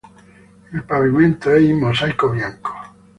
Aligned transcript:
Il 0.73 0.81
pavimento 0.83 1.51
è 1.51 1.59
in 1.59 1.77
mosaico 1.77 2.29
bianco. 2.29 2.73